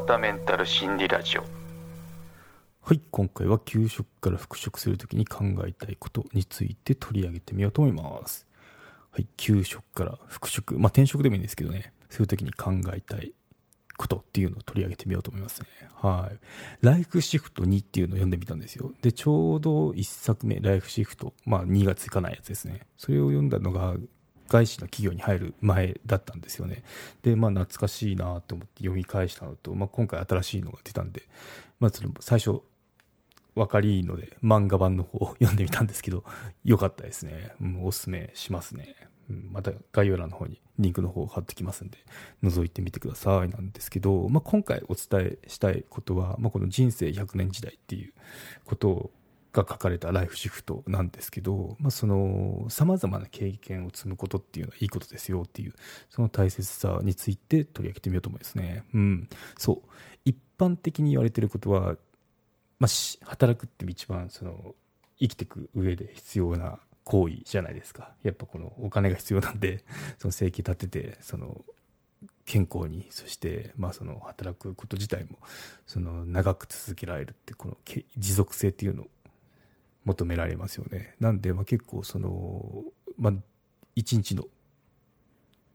[0.00, 1.42] 川田メンタル心理ラジオ
[2.80, 8.46] はい今回は給食から復職するときに考えたいことについて取り上げてみようと思います
[9.10, 13.34] はい給食から復職まあ転職でもいいんですけどねそういうときに考えたい
[13.98, 15.66] ことっていうのを取り上げてみようと思いますね。
[15.94, 16.38] はい。
[16.80, 18.92] ライフシフト2っていうのを読んでみたんですよ。
[19.02, 22.86] で、ちょうど1作目、ライフシフト、まあ2月いかないやつですね。
[22.96, 23.94] それを読んだのが
[24.50, 26.82] 外資の企業に入る前だったんですよね。
[27.22, 31.22] で、まあ懐かしいなと思って読み返したのと、まあ今回新しいのが出たんで、
[31.78, 32.60] まあそれも最初、
[33.54, 36.24] 分かりいいので漫画版の方を 読んでみたんですけど、
[36.64, 37.52] 良かったですね。
[37.60, 38.96] うん、おすすめしますね。
[39.28, 41.98] うん、また概要欄の方にリンクの方を貼ってきますんで、
[42.42, 48.12] 覗いてみてくださいなんですけど、まあ、今回お伝えしたいことは、まあ、この人生100年時代っていう
[48.64, 49.10] ことを
[49.52, 55.74] が書かれたライフシフトなんですけど、まあ、その様々な経験を積むことっていうのはいいことですよっていう
[56.08, 58.84] その大切さについて取り上げてみようと思いますね。
[58.94, 59.88] うん、そう。
[60.24, 61.96] 一般的に言われてることは、
[62.78, 64.74] まあ、働くって一番その
[65.18, 68.12] 生きていく上で必要な行為じゃないですか。
[68.22, 69.84] やっぱこのお金が必要なんで
[70.18, 71.64] その生計立ててその
[72.44, 75.38] 健康にそしてまあその働くこと自体も
[75.86, 77.76] その長く続けられるってこの
[78.16, 79.06] 持続性っていうのを
[80.04, 81.14] 求められますよね。
[81.20, 82.84] なんでまあ結構その
[83.18, 83.34] まあ
[83.94, 84.44] 一日の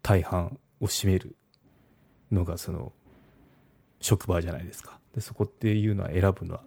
[0.02, 1.36] 大半を占める
[2.32, 2.92] のがその
[4.00, 5.00] 職場じゃないですか。
[5.14, 6.64] でそこっていうのは選ぶのは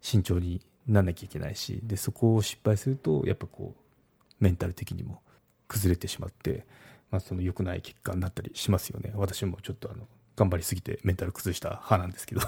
[0.00, 5.22] 慎重になんなきゃいけないしでそこを失敗するとやっぱこうメンタル的にも
[5.68, 6.66] 崩れてしまって、
[7.10, 9.12] まあ、その良くない結果になったりしますよね。
[9.14, 12.40] 私もちょっとあの頑張りすぎてメンタル崩した派なんですけど。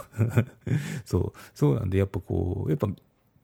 [1.05, 1.33] そう。
[1.55, 2.89] そうなんでやっぱこうやっぱ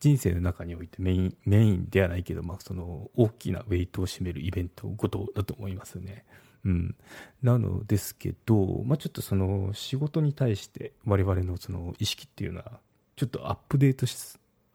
[0.00, 6.24] 人生の中においてメインメインではないけど、まあ、その大きなウェイトを占めるイベントごとだと思いますね。
[6.64, 6.96] うん、
[7.42, 12.80] なのですけど、まあ、ちょっとその仕事に対して我々のその意識っていうのは
[13.16, 14.06] ちょっとアップデート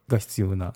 [0.08, 0.74] が必要な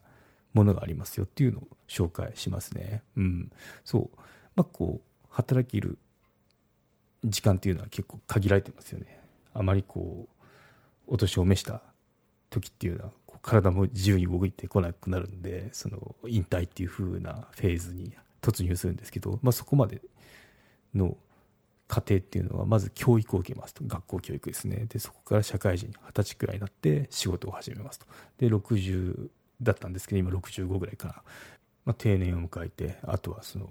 [0.53, 3.03] ものがありますよっていうのを紹介しますね。
[3.15, 3.51] うん。
[3.85, 4.17] そう。
[4.55, 5.99] まあ、こう、働ける
[7.23, 9.19] 時間っていうのは結構限られてますよね。
[9.53, 11.81] あまりこう、お年を召した
[12.49, 13.11] 時っていうのは、
[13.41, 20.01] 体も自由に動いてこなくなるんで、その、引退っていう風なフェーズに突入するんですけど、まあ、そこまで
[20.93, 21.17] の
[21.87, 23.83] 過程っていうのは、まず教育を受けますと。
[23.85, 24.85] 学校教育ですね。
[24.87, 28.05] で、そこから社会人、二十歳くらいになって仕事を始めますと。
[28.37, 29.29] で、60
[29.61, 31.23] だったんですけど今65ぐらいから、
[31.85, 33.69] まあ、定年を迎えてあとはその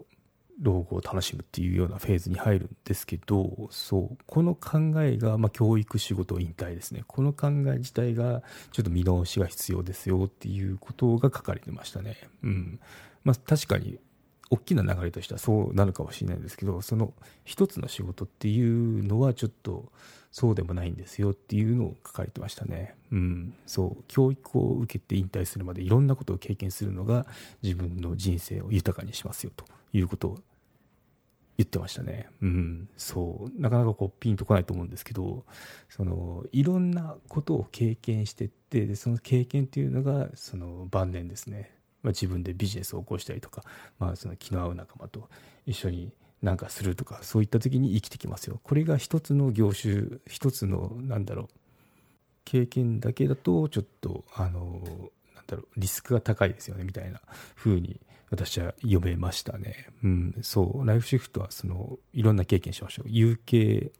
[0.60, 8.42] 老後を楽しむっていうようなフェーズに入るんですけどそうこの考えが、まあ、教育仕事引退ですねこの考え自体が
[8.72, 12.16] ちょっと見直しが必要ですよっていうことが書かれてましたね。
[12.42, 12.80] うん
[13.24, 13.98] まあ、確かに
[14.50, 17.12] 大きな流れとしてはそうなるかもしれないんですけどその
[17.44, 19.92] 一つの仕事っていうのはちょっと
[20.30, 22.94] そうでもないんですよっていうのを書かれてましたね。
[23.10, 24.04] うん、そう。
[24.08, 27.26] 教育を受けて引退するまでいろんなことを経験するのが
[27.62, 30.38] 自分の人生を豊かにしますよということを
[31.56, 32.28] 言ってましたね。
[32.42, 33.60] うん、そう。
[33.60, 35.44] なかなかこうピンとこないと思うんですけど
[35.88, 41.72] そのいろんなことを経験してってその経験っていうのがその晩年ですね。
[42.02, 43.64] まあ、自分でビジネスを起こしたりとか、
[43.98, 45.28] まあ、その気の合う仲間と
[45.66, 48.60] 一緒になんかするとかそういった時に生きてきますよ。
[48.62, 51.48] これが一つの業種一つのなんだろう
[52.44, 54.80] 経験だけだとちょっとあの
[55.34, 57.20] なんだろうリスクが高いですよねみたいな
[57.56, 59.88] 風に私は読めましたね。
[60.04, 60.86] うんそう。
[60.86, 63.08] ライフシフトはそのいろんな経験しましょう。
[63.08, 63.90] 有形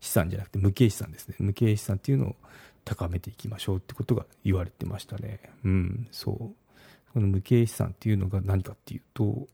[0.00, 1.36] 資産じゃなくて無形資産ですね。
[1.38, 2.36] 無形資産っていうのを
[2.84, 5.40] 高めていきましょうってことが言われてましたね。
[5.64, 6.67] うんそう。
[7.12, 9.48] この無形資産っていうのが何かっていうと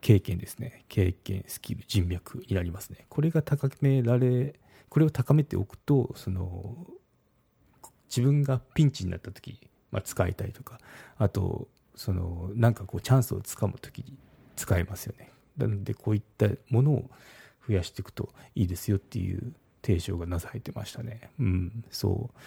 [0.00, 0.84] 経験ですね。
[0.88, 3.06] 経験スキル人脈になりますね。
[3.08, 4.54] これが高められ
[4.88, 6.76] これを高めておくとその
[8.08, 10.78] 自分がピンチになった時、まあ、使いたいとか
[11.16, 14.18] あとそのなんかこうチャンスをつかむ時に
[14.56, 15.32] 使えますよね。
[15.56, 17.10] なのでこういったものを
[17.66, 21.30] 増やしていくといいですよっていう提唱がなされてましたね。
[21.38, 22.38] うんそう。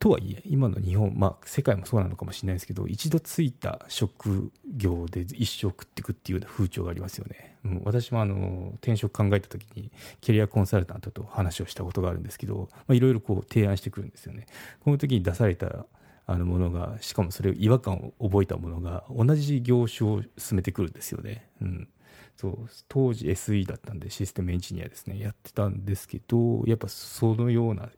[0.00, 7.58] とはいえ、今の日本、まあ、世界もそうなのかもしれないですけど、一度ついた職業で一生食っていくっていう風潮がありますよね。
[7.66, 9.92] うん、私もあの転職考えた時に、
[10.22, 14.46] キャリアコンサルタントと話をしたことがあるんですけど、いろいろ提案してくるんですよね。
[14.82, 15.84] この時に出された
[16.26, 21.46] あのものが、しかもそれを違和感を覚えたものが、同じ業種を進めてくるんですよね。
[21.60, 21.88] うん
[22.40, 27.90] そう当時 SE だったんでシステムエンジニアですねやってたんですけどやっぱそのような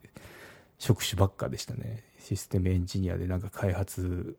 [0.83, 2.03] 職種ばっかでしたね。
[2.19, 4.37] システムエンジニアでなんか開発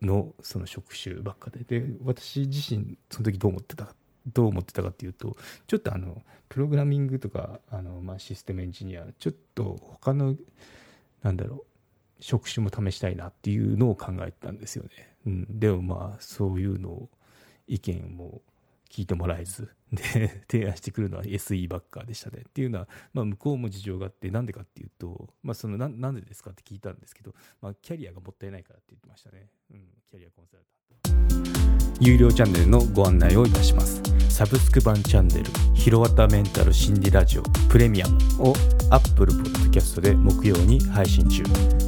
[0.00, 1.62] のその職種ばっかで。
[1.62, 3.94] で私自身その時どう思ってたか
[4.26, 5.36] どう思ってたかっていうと
[5.68, 10.34] ちょっとあのプログラミングとかあの、まあ、システムエンジニアちょっと他の
[11.22, 11.66] なんだろ
[12.18, 14.90] う職種も試したいなっていうのを考えてたんですよね、
[15.24, 17.08] うん、でもまあそういうの
[17.68, 18.42] 意見も
[18.92, 19.70] 聞いてもらえず。
[19.92, 22.44] で提案してくるのは SE ばっかでしたね。
[22.48, 30.64] っていうのは、まあ、向こうも事情があってなんでかっていうと、まあ、そのななんでですかって聞いたんですけど、まあ、キャリアがもったいないからって言ってましたね、うん、キャリアコンサル
[31.04, 31.82] タント。
[32.00, 34.02] 有料チャンネルのご案内をいたします。
[34.28, 38.54] サブスク版チャンネル「ひろわたメンタル心理ラジオプレミアム」を
[38.90, 41.44] Apple Podcast で木曜に配信中。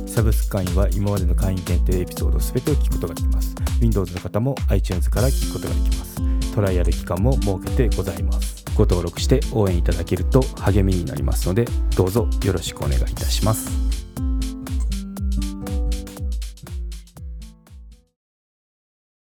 [0.07, 3.55] サブスク会員は今までの会員限定エピソード全てを聞くことができます。
[3.81, 6.34] Windows の方も iTunes から聞くことができます。
[6.55, 8.65] トライアル期間も設けてございます。
[8.77, 11.65] ご登録して応援いただけると励みになりますので
[11.97, 13.94] どうぞよろしくお願いいたします。